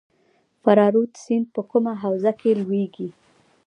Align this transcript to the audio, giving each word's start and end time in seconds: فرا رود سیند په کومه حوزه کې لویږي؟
فرا 0.63 0.87
رود 0.93 1.11
سیند 1.23 1.47
په 1.55 1.61
کومه 1.69 1.93
حوزه 2.01 2.31
کې 2.39 2.51
لویږي؟ 2.59 3.09